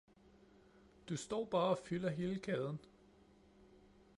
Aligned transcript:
Du 1.09 1.15
står 1.17 1.45
bare 1.45 1.67
og 1.69 1.77
fylder 1.77 2.09
hele 2.09 2.39
gaden. 2.39 2.79